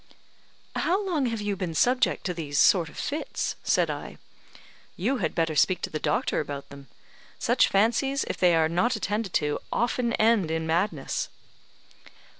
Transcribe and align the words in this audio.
"How 0.75 1.05
long 1.05 1.27
have 1.27 1.41
you 1.41 1.55
been 1.55 1.75
subject 1.75 2.23
to 2.25 2.33
these 2.33 2.57
sort 2.57 2.89
of 2.89 2.97
fits?" 2.97 3.55
said 3.61 3.91
I. 3.91 4.17
"You 4.95 5.17
had 5.17 5.35
better 5.35 5.55
speak 5.55 5.79
to 5.83 5.91
the 5.91 5.99
doctor 5.99 6.39
about 6.39 6.69
them. 6.69 6.87
Such 7.37 7.67
fancies, 7.67 8.23
if 8.23 8.37
they 8.37 8.55
are 8.55 8.67
not 8.67 8.95
attended 8.95 9.31
to, 9.33 9.59
often 9.71 10.13
end 10.13 10.49
in 10.49 10.65
madness." 10.65 11.29